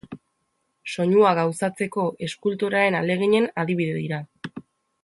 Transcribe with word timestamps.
Soinua 0.93 1.33
gauzatzeko 1.41 2.07
eskultorearen 2.29 2.99
ahaleginen 3.03 3.51
adibide 3.67 3.97
dira. 4.03 4.25